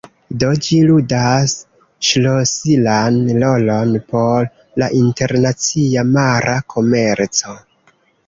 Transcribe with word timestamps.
Do, 0.43 0.47
ĝi 0.67 0.77
ludas 0.91 1.51
ŝlosilan 2.11 3.19
rolon 3.43 3.93
por 4.13 4.49
la 4.83 4.89
internacia 5.01 6.07
mara 6.15 6.57
komerco. 6.75 7.55